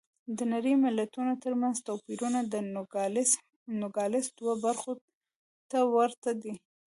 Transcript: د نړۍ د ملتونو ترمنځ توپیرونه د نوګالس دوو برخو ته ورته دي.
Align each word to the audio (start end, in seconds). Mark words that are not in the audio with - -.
د 0.37 0.39
نړۍ 0.53 0.73
د 0.77 0.81
ملتونو 0.85 1.33
ترمنځ 1.43 1.75
توپیرونه 1.87 2.39
د 2.43 2.55
نوګالس 3.79 4.25
دوو 4.37 4.53
برخو 4.65 4.91
ته 5.69 5.79
ورته 5.95 6.29
دي. 6.41 6.53